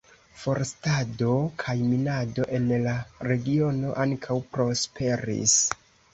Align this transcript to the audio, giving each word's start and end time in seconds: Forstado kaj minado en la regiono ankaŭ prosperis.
Forstado 0.43 1.33
kaj 1.63 1.75
minado 1.89 2.47
en 2.61 2.65
la 2.87 2.95
regiono 3.29 3.93
ankaŭ 4.07 4.41
prosperis. 4.57 5.57